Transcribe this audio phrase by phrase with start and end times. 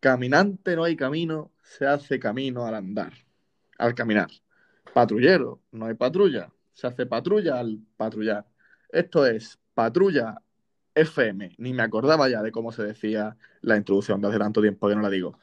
[0.00, 3.12] Caminante no hay camino, se hace camino al andar,
[3.78, 4.28] al caminar.
[4.94, 8.46] Patrullero, no hay patrulla, se hace patrulla al patrullar.
[8.90, 10.40] Esto es Patrulla
[10.94, 11.54] FM.
[11.58, 14.94] Ni me acordaba ya de cómo se decía la introducción de hace tanto tiempo que
[14.96, 15.38] no la digo.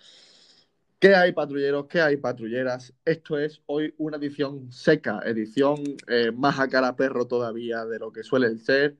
[0.99, 1.87] ¿Qué hay, patrulleros?
[1.87, 2.93] ¿Qué hay, patrulleras?
[3.05, 8.11] Esto es hoy una edición seca, edición eh, más a cara perro todavía de lo
[8.11, 8.97] que suele ser.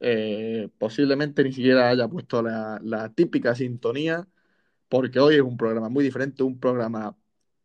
[0.00, 4.26] Eh, posiblemente ni siquiera haya puesto la, la típica sintonía,
[4.94, 7.16] porque hoy es un programa muy diferente, un programa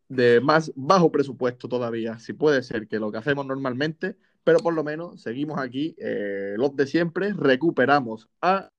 [0.07, 4.73] de más bajo presupuesto todavía, si puede ser que lo que hacemos normalmente, pero por
[4.73, 8.71] lo menos seguimos aquí, eh, los de siempre, recuperamos a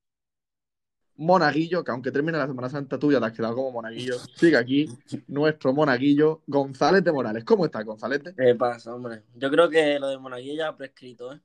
[1.15, 4.89] Monaguillo, que aunque termine la Semana Santa tuya, te has quedado como Monaguillo, sigue aquí
[5.27, 7.45] nuestro Monaguillo, González de Morales.
[7.45, 8.21] ¿Cómo estás, González?
[8.35, 9.23] ¿Qué pasa, hombre?
[9.35, 11.39] Yo creo que lo de Monaguillo ya ha prescrito, ¿eh?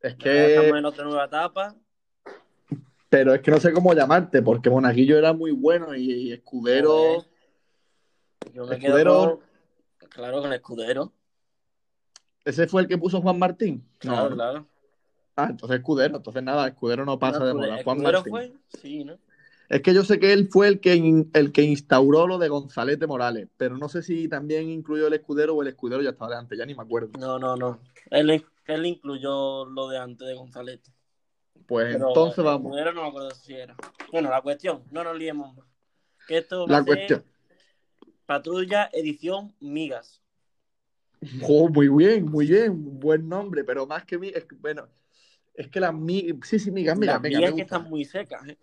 [0.00, 0.56] Es que...
[0.56, 1.76] Estamos en otra nueva etapa.
[3.08, 7.24] Pero es que no sé cómo llamarte, porque Monaguillo era muy bueno y, y Escudero...
[8.52, 9.12] Yo me Escudero.
[9.12, 11.12] quedo con- Claro, con Escudero.
[12.44, 13.84] ¿Ese fue el que puso Juan Martín?
[13.98, 14.34] Claro, No.
[14.36, 14.66] claro.
[15.36, 16.16] Ah, entonces Escudero.
[16.16, 17.82] Entonces nada, Escudero no pasa No, de moda.
[17.82, 18.30] Juan ¿Escudero Martín.
[18.32, 18.52] fue?
[18.80, 19.18] Sí, ¿no?
[19.68, 22.48] Es que yo sé que él fue el que, in- el que instauró lo de
[22.48, 26.10] González de Morales, pero no sé si también incluyó el escudero o el escudero ya
[26.10, 27.08] estaba de antes, ya ni me acuerdo.
[27.18, 27.80] No, no, no.
[28.10, 30.80] Él, él incluyó lo de antes de González.
[31.66, 32.72] Pues Pero entonces vamos.
[32.72, 33.74] Escudero no me acuerdo si era.
[34.12, 35.66] Bueno, la cuestión, no nos liemos más.
[36.26, 37.24] Que esto va La a ser cuestión.
[38.26, 40.22] Patrulla Edición Migas.
[41.42, 44.88] Oh, muy bien, muy bien, buen nombre, pero más que que, bueno,
[45.54, 48.46] es que las migas, sí, sí, migas, migas, Las migas me que están muy secas,
[48.46, 48.58] ¿eh?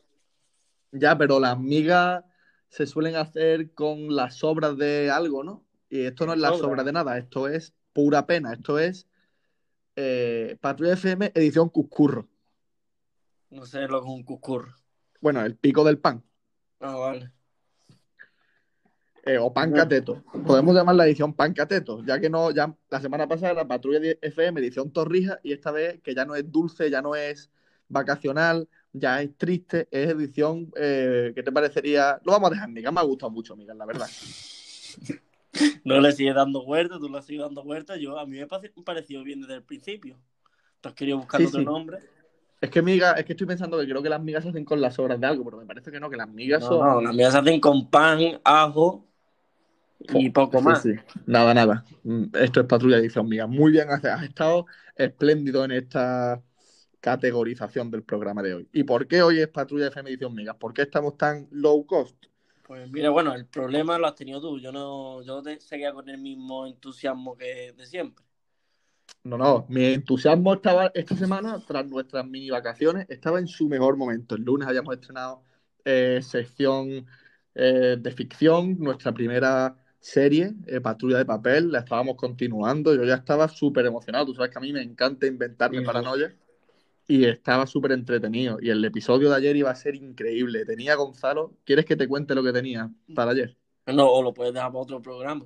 [0.92, 2.23] Ya, pero las migas
[2.70, 5.66] se suelen hacer con las sobras de algo, ¿no?
[5.89, 6.61] Y esto no es la Sobra.
[6.61, 9.08] sobra de nada, esto es pura pena, esto es
[9.95, 12.28] eh, Patrulla FM edición Cuscurro.
[13.52, 14.73] No sé lo que es un cucurro.
[15.21, 16.23] Bueno, el pico del pan.
[16.80, 17.31] Ah, vale.
[19.23, 20.23] Eh, o pan cateto.
[20.47, 23.99] Podemos llamar la edición pan cateto, ya que no, ya la semana pasada era Patrulla
[23.99, 27.52] de FM edición Torrija y esta vez que ya no es dulce, ya no es
[27.87, 32.20] vacacional, ya es triste, es edición, eh, ¿qué te parecería?
[32.23, 34.08] Lo vamos a dejar, Miguel, me ha gustado mucho, Miguel, la verdad.
[35.83, 37.99] No le sigues dando vueltas, tú le sigues dando vueltas.
[37.99, 40.17] Yo, a mí me pare- me pareció bien desde el principio.
[40.80, 41.65] Tú has querido buscar Sí, otro sí.
[41.65, 41.99] nombre.
[42.61, 44.80] Es que miga, es que estoy pensando que creo que las migas se hacen con
[44.82, 46.95] las sobras de algo, pero me parece que no, que las migas No, son...
[46.95, 49.08] no, las mías se hacen con pan, ajo
[50.14, 50.89] y poco Sí, más.
[50.94, 50.94] sí.
[51.26, 51.86] Nada, nada.
[52.04, 53.48] Mm, Esto es patrulla de edición, miga.
[53.48, 56.44] Muy bien, has estado espléndido en esta
[57.00, 58.70] categorización del programa de hoy.
[58.73, 60.55] ¿Y por qué hoy es patrulla FM edición migas?
[60.58, 62.26] ¿Por qué estamos tan low cost?
[62.64, 64.60] Pues mira, bueno, el problema lo has tenido tú.
[64.60, 68.26] Yo no, yo te seguía con el mismo entusiasmo que de siempre.
[69.23, 73.95] No, no, mi entusiasmo estaba esta semana, tras nuestras mini vacaciones, estaba en su mejor
[73.95, 74.36] momento.
[74.36, 75.43] El lunes habíamos estrenado
[75.86, 77.05] eh, sección
[77.54, 82.95] eh, de ficción, nuestra primera serie, eh, Patrulla de Papel, la estábamos continuando.
[82.95, 84.26] Yo ya estaba súper emocionado.
[84.26, 86.36] Tú sabes que a mí me encanta inventarme Sí, paranoia
[87.08, 88.58] y estaba súper entretenido.
[88.61, 90.65] Y el episodio de ayer iba a ser increíble.
[90.65, 93.58] Tenía Gonzalo, ¿quieres que te cuente lo que tenía para ayer?
[93.86, 95.45] No, o lo puedes dejar para otro programa.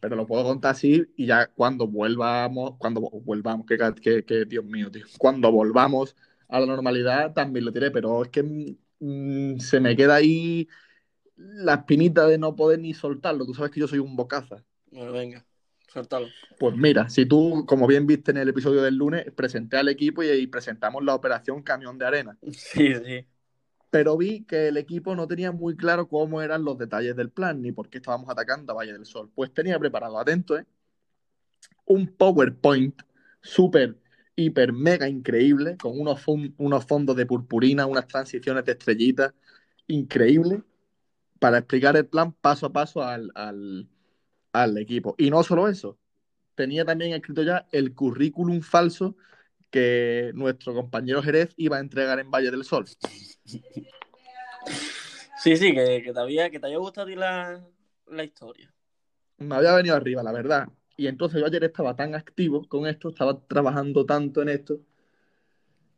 [0.00, 4.44] Pero lo puedo contar así y ya cuando volvamos, cuando vo- volvamos, que, que, que
[4.44, 6.16] Dios mío, tío, cuando volvamos
[6.48, 8.42] a la normalidad también lo diré, pero es que
[9.00, 10.68] mm, se me queda ahí
[11.36, 13.46] la espinita de no poder ni soltarlo.
[13.46, 14.64] Tú sabes que yo soy un bocaza.
[14.90, 15.46] Bueno, venga,
[15.88, 16.34] suéltalo.
[16.58, 20.22] Pues mira, si tú, como bien viste en el episodio del lunes, presenté al equipo
[20.22, 22.38] y, y presentamos la operación Camión de Arena.
[22.52, 23.26] Sí, sí.
[23.90, 27.62] Pero vi que el equipo no tenía muy claro cómo eran los detalles del plan
[27.62, 29.30] ni por qué estábamos atacando a Valle del Sol.
[29.34, 30.66] Pues tenía preparado, atento, ¿eh?
[31.86, 33.00] un PowerPoint
[33.40, 33.96] súper,
[34.36, 39.32] hiper, mega increíble, con unos, fon- unos fondos de purpurina, unas transiciones de estrellitas,
[39.86, 40.62] increíble,
[41.38, 43.88] para explicar el plan paso a paso al, al,
[44.52, 45.14] al equipo.
[45.16, 45.98] Y no solo eso,
[46.54, 49.16] tenía también escrito ya el currículum falso
[49.70, 52.84] que nuestro compañero Jerez iba a entregar en Valle del Sol.
[55.42, 57.64] Sí, sí, que, que te había, que te haya gustado a ti la,
[58.08, 58.72] la historia.
[59.38, 60.68] me había venido arriba, la verdad.
[60.96, 64.80] Y entonces yo ayer estaba tan activo con esto, estaba trabajando tanto en esto,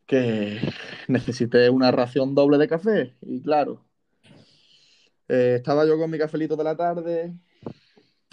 [0.06, 0.60] que
[1.08, 3.16] necesité una ración doble de café.
[3.22, 3.84] Y claro,
[5.28, 7.34] eh, estaba yo con mi cafelito de la tarde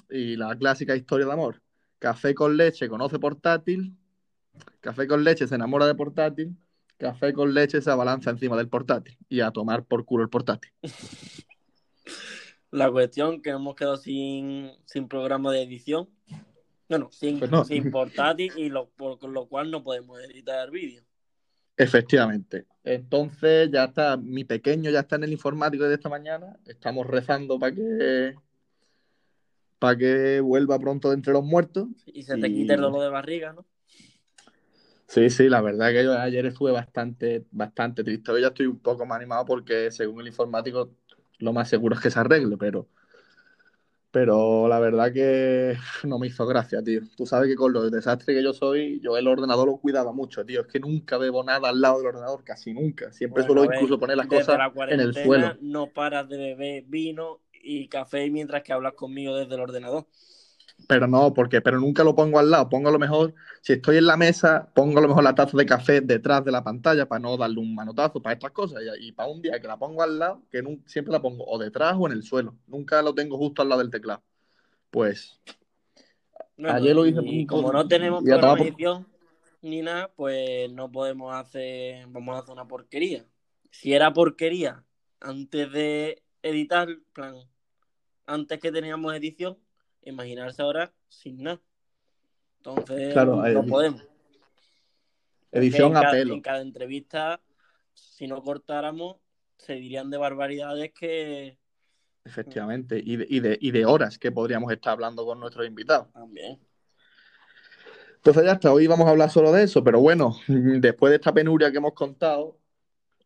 [0.10, 1.62] y la clásica historia de amor.
[2.00, 3.96] Café con leche conoce portátil,
[4.82, 6.56] café con leche se enamora de portátil,
[6.98, 10.72] café con leche se abalanza encima del portátil y a tomar por culo el portátil.
[12.72, 16.10] La cuestión que hemos quedado sin, sin programa de edición.
[16.90, 17.64] Bueno, sin, Pues no.
[17.64, 21.04] sin portátil y lo, por lo cual no podemos editar vídeo.
[21.78, 22.66] Efectivamente.
[22.84, 26.58] Entonces ya está, mi pequeño ya está en el informático de esta mañana.
[26.66, 28.36] Estamos rezando para que
[29.80, 31.88] para que vuelva pronto de entre los muertos.
[32.08, 33.66] Y se te quite el dolor de barriga, ¿no?
[35.08, 38.32] Sí, sí, la verdad que yo ayer estuve bastante, bastante triste.
[38.32, 40.92] Hoy ya estoy un poco más animado porque según el informático
[41.40, 42.88] lo más seguro es que se arregle, pero
[44.12, 47.02] pero la verdad que no me hizo gracia, tío.
[47.16, 50.46] Tú sabes que con lo desastre que yo soy, yo el ordenador lo cuidaba mucho,
[50.46, 50.62] tío.
[50.62, 53.12] Es que nunca bebo nada al lado del ordenador, casi nunca.
[53.12, 54.60] Siempre suelo incluso poner las cosas
[54.90, 55.58] en el suelo.
[55.62, 60.08] No paras de beber vino y café mientras que hablas conmigo desde el ordenador.
[60.88, 62.70] Pero no, porque pero nunca lo pongo al lado.
[62.70, 65.58] Pongo a lo mejor, si estoy en la mesa, pongo a lo mejor la taza
[65.58, 68.82] de café detrás de la pantalla para no darle un manotazo para estas cosas.
[69.00, 71.96] Y, para un día que la pongo al lado, que siempre la pongo o detrás
[71.98, 72.56] o en el suelo.
[72.68, 74.24] Nunca lo tengo justo al lado del teclado.
[74.92, 75.42] Pues
[76.64, 77.20] ayer lo hice.
[77.24, 79.08] Y como no tenemos programación
[79.62, 83.26] ni nada, pues no podemos hacer, vamos a hacer una porquería.
[83.72, 84.84] Si era porquería
[85.20, 87.36] antes de editar, plan,
[88.26, 89.58] antes que teníamos edición,
[90.10, 91.62] imaginarse ahora sin nada.
[92.58, 94.04] Entonces, no podemos.
[95.52, 96.34] Edición a pelo.
[96.34, 97.42] En cada entrevista,
[97.94, 99.18] si no cortáramos,
[99.58, 101.58] se dirían de barbaridades que.
[102.26, 106.12] Efectivamente, y de, y de, horas que podríamos estar hablando con nuestros invitados.
[106.12, 106.60] También.
[108.18, 111.34] Entonces ya hasta hoy vamos a hablar solo de eso, pero bueno, después de esta
[111.34, 112.60] penuria que hemos contado,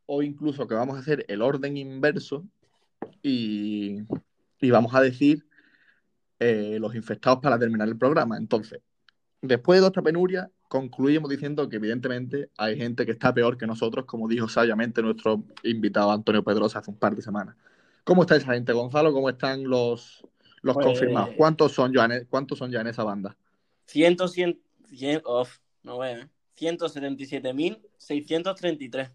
[0.06, 2.45] o incluso que vamos a hacer el orden inverso
[3.24, 4.01] y,
[4.60, 5.48] y vamos a decir
[6.44, 8.36] eh, los infectados para terminar el programa.
[8.36, 8.82] Entonces,
[9.44, 14.06] después de esta penuria, concluimos diciendo que evidentemente hay gente que está peor que nosotros,
[14.06, 17.56] como dijo sabiamente nuestro invitado Antonio Pedrosa hace un par de semanas.
[18.04, 19.14] ¿Cómo está esa gente, Gonzalo?
[19.14, 20.26] ¿Cómo están los,
[20.64, 21.36] los pues, confirmados?
[21.38, 23.38] ¿Cuántos son, ya en, ¿Cuántos son ya en esa banda?
[23.86, 24.60] 100, 100,
[24.90, 26.28] 100 off, no veo, ¿eh?
[26.58, 29.12] 177.633.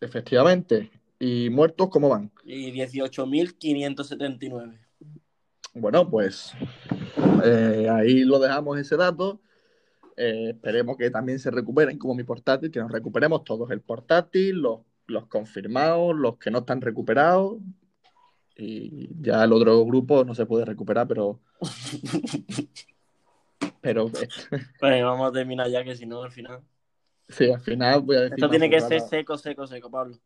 [0.00, 0.92] Efectivamente.
[1.18, 2.30] ¿Y muertos cómo van?
[2.44, 4.87] Y 18.579.
[5.80, 6.52] Bueno, pues
[7.44, 9.40] eh, ahí lo dejamos ese dato.
[10.16, 14.56] Eh, esperemos que también se recuperen como mi portátil, que nos recuperemos todos, el portátil,
[14.56, 17.58] los, los confirmados, los que no están recuperados.
[18.56, 21.40] Y ya el otro grupo no se puede recuperar, pero...
[23.80, 24.10] pero...
[24.80, 26.60] Pues vamos a terminar ya, que si no, al final...
[27.28, 28.38] Sí, al final voy a decir...
[28.38, 30.18] Esto tiene que ser seco, seco, seco, Pablo.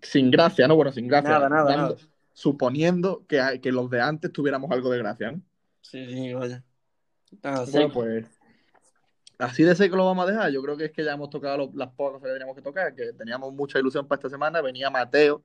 [0.00, 0.76] sin gracia, ¿no?
[0.76, 1.30] Bueno, sin gracia.
[1.30, 1.96] Nada, nada, nada
[2.32, 5.42] suponiendo que, que los de antes tuviéramos algo de gracia, ¿no?
[5.80, 6.62] Sí, sí, vaya.
[7.42, 8.26] bueno, pues
[9.38, 10.50] así de seco lo vamos a dejar.
[10.52, 13.12] Yo creo que es que ya hemos tocado las pocas que teníamos que tocar, que
[13.12, 14.60] teníamos mucha ilusión para esta semana.
[14.60, 15.42] Venía Mateo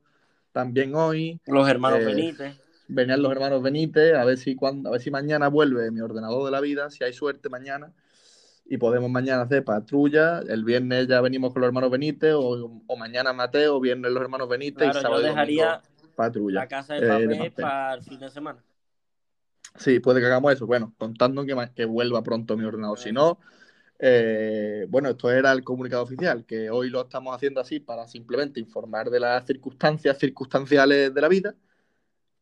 [0.51, 1.39] también hoy.
[1.45, 2.56] Los hermanos eh, Benítez.
[2.88, 6.45] Venían los hermanos Benítez, a ver si cuando, a ver si mañana vuelve mi ordenador
[6.45, 7.92] de la vida, si hay suerte mañana,
[8.66, 10.40] y podemos mañana hacer patrulla.
[10.48, 14.48] El viernes ya venimos con los hermanos Benítez, o, o mañana Mateo, viernes los hermanos
[14.48, 15.81] Benítez, y sábado yo dejaría,
[16.18, 16.62] patrulla.
[16.62, 18.62] La casa de eh, papel, para el fin de semana.
[19.75, 20.66] Sí, puede que hagamos eso.
[20.66, 22.98] Bueno, contando que, que vuelva pronto mi ordenador.
[22.98, 23.40] Si no,
[24.00, 28.60] eh, bueno, esto era el comunicado oficial, que hoy lo estamos haciendo así para simplemente
[28.60, 31.56] informar de las circunstancias circunstanciales de la vida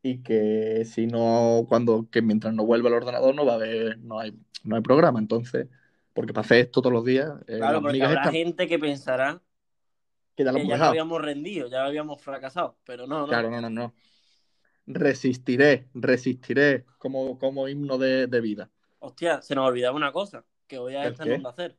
[0.01, 3.97] y que si no, cuando, que mientras no vuelva el ordenador no va a haber,
[3.99, 4.33] no hay,
[4.63, 5.19] no hay programa.
[5.19, 5.67] Entonces,
[6.13, 7.33] porque para hacer esto todos los días.
[7.47, 9.41] Eh, claro, porque habrá gente que pensará
[10.35, 13.27] que ya lo, habíamos rendido, ya habíamos fracasado, pero no, no.
[13.27, 13.93] Claro, no, no, no.
[14.87, 18.69] Resistiré, resistiré como, como himno de, vida.
[18.99, 21.77] Hostia, se nos olvidaba una cosa, que voy a estar en hacer.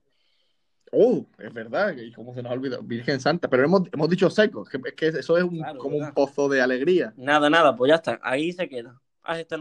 [0.93, 2.83] Oh, es verdad, que cómo se nos ha olvidado.
[2.83, 5.45] Virgen Santa, pero hemos, hemos dicho seco, es que, eso es
[5.79, 7.13] como un pozo de alegría.
[7.17, 9.01] Nada, nada, pues ya está, ahí se queda.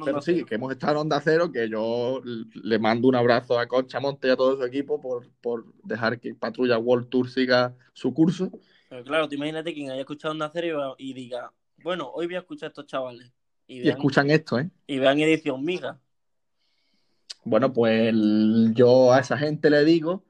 [0.05, 3.67] Pero sí, que hemos estado en Onda Cero, que yo le mando un abrazo a
[3.67, 7.74] Concha Monte y a todo su equipo por, por dejar que Patrulla World Tour siga
[7.93, 8.51] su curso.
[8.96, 11.52] Pero claro, te imagínate quien haya escuchado Onda Cero y diga,
[11.84, 13.30] bueno, hoy voy a escuchar a estos chavales.
[13.68, 14.70] Y, escuchan esto, ¿eh?
[14.88, 16.00] Y vean edición miga.
[17.44, 18.14] Bueno, pues
[18.74, 20.24] yo a esa gente le digo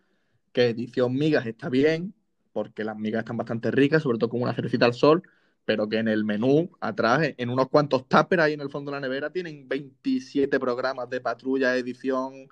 [0.52, 2.16] que edición migas está bien,
[2.54, 5.22] porque las migas están bastante ricas, sobre todo con una cervecita al sol,
[5.64, 8.98] pero que en el menú, atrás, en unos cuantos tuppers ahí en el fondo de
[8.98, 12.48] la nevera, tienen 27 programas de patrulla edición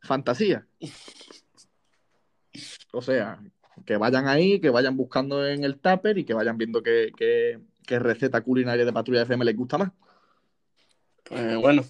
[0.00, 0.64] fantasía.
[2.92, 3.38] O sea,
[3.84, 8.40] que vayan ahí, que vayan buscando en el tupper y que vayan viendo qué, receta
[8.40, 9.92] culinaria de Patrulla FM les gusta más.
[11.24, 11.82] Pues bueno.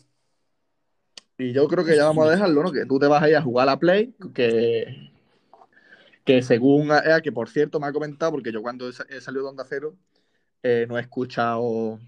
[1.39, 2.73] Y yo creo que ya vamos a dejarlo, ¿no?
[2.73, 5.13] Que tú te vas a ir a jugar a la Play, que,
[6.25, 9.51] que según EA, que por cierto me ha comentado, porque yo cuando he salido de
[9.51, 9.97] Onda Cero
[10.63, 12.01] eh, no he escuchado,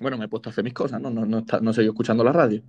[0.00, 1.10] bueno, me he puesto a hacer mis cosas, ¿no?
[1.10, 2.62] No, no, no, seguido escuchando la radio.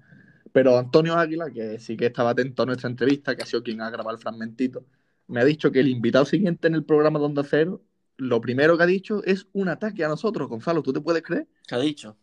[0.51, 3.81] Pero Antonio Águila, que sí que estaba atento a nuestra entrevista, que ha sido quien
[3.81, 4.85] ha grabado el fragmentito,
[5.31, 7.81] me ha dicho que el invitado siguiente en el programa Donde Cero,
[8.17, 10.83] lo primero que ha dicho es un ataque a nosotros, Gonzalo.
[10.83, 11.47] ¿Tú te puedes creer?
[11.65, 12.17] ¿Qué ha dicho?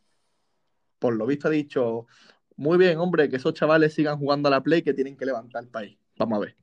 [0.98, 2.06] Por lo visto ha dicho,
[2.56, 5.62] muy bien, hombre, que esos chavales sigan jugando a la Play, que tienen que levantar
[5.62, 5.96] el país.
[6.18, 6.56] Vamos a ver.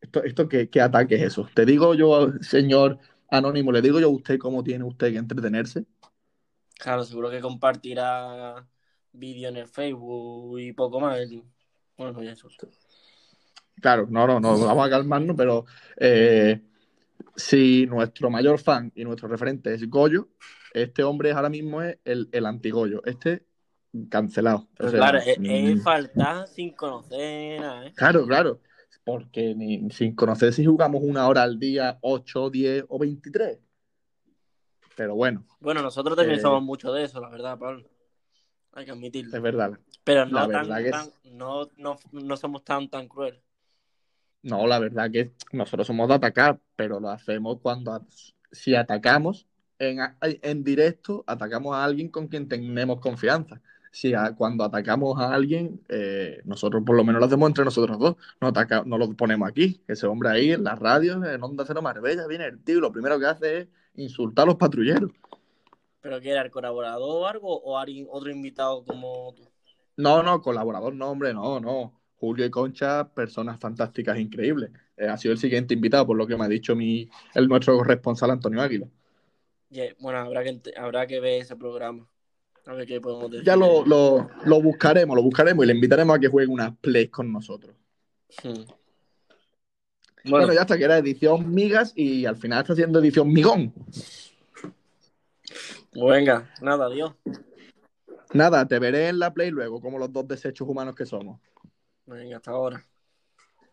[0.00, 1.48] ¿Esto, esto qué, qué ataque es eso?
[1.52, 2.98] Te digo yo, señor
[3.28, 5.86] Anónimo, le digo yo a usted cómo tiene usted que entretenerse.
[6.78, 8.64] Claro, seguro que compartirá
[9.12, 11.18] vídeo en el Facebook y poco más.
[11.96, 12.48] Bueno, ya eso.
[13.80, 15.66] Claro, no, no, no, vamos a calmarnos, pero
[15.96, 16.60] eh,
[17.36, 20.28] si nuestro mayor fan y nuestro referente es Goyo,
[20.72, 23.02] este hombre ahora mismo es el, el anti-Goyo.
[23.04, 23.44] Este
[24.08, 24.68] cancelado.
[24.76, 25.80] claro, es, mm.
[25.82, 27.92] falta sin conocer ¿eh?
[27.94, 28.60] Claro, claro.
[29.04, 33.58] Porque ni, sin conocer si jugamos una hora al día, 8, 10 o 23.
[34.96, 35.44] Pero bueno.
[35.60, 37.88] Bueno, nosotros también eh, somos mucho de eso, la verdad, Pablo.
[38.72, 39.36] Hay que admitirlo.
[39.36, 39.78] Es verdad.
[40.02, 40.68] Pero no, tan,
[41.32, 43.40] no, no, no, somos tan, tan crueles.
[44.44, 48.06] No, la verdad que nosotros somos de atacar, pero lo hacemos cuando
[48.52, 49.46] si atacamos
[49.78, 53.60] en, en directo, atacamos a alguien con quien tenemos confianza
[53.94, 58.16] si cuando atacamos a alguien, eh, nosotros por lo menos lo hacemos entre nosotros dos,
[58.40, 59.80] no, ataca, no lo ponemos aquí.
[59.86, 63.20] Ese hombre ahí en la radio, en Onda Cero Marbella, viene el tío lo primero
[63.20, 65.12] que hace es insultar a los patrulleros.
[66.00, 69.48] ¿Pero que era el colaborador o algo o alguien, otro invitado como tú?
[69.96, 71.92] No, no, colaborador no, hombre, no, no.
[72.24, 74.70] Julio y Concha, personas fantásticas, increíbles.
[74.96, 77.76] Eh, ha sido el siguiente invitado, por lo que me ha dicho mi, el nuestro
[77.76, 78.86] corresponsal Antonio Águila.
[79.98, 82.06] bueno, habrá que, habrá que ver ese programa.
[83.44, 87.30] Ya lo, lo, buscaremos, lo buscaremos y le invitaremos a que juegue unas plays con
[87.30, 87.74] nosotros.
[88.42, 88.64] Hmm.
[90.24, 90.54] Bueno.
[90.54, 93.74] ya hasta que era edición migas y al final está haciendo edición migón.
[95.92, 97.12] Pues venga, nada, adiós.
[98.32, 101.40] Nada, te veré en la play luego, como los dos desechos humanos que somos.
[102.06, 102.84] Venga, hasta ahora.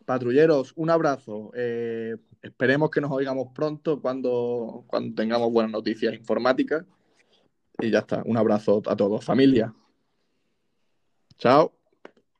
[0.04, 1.50] Patrulleros, un abrazo.
[1.54, 6.84] Eh, esperemos que nos oigamos pronto cuando, cuando tengamos buenas noticias informáticas.
[7.78, 8.22] Y ya está.
[8.24, 9.74] Un abrazo a todos, familia.
[11.38, 11.72] Chao.